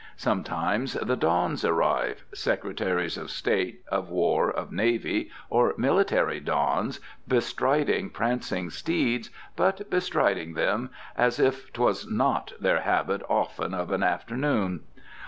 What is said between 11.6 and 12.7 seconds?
"'twas not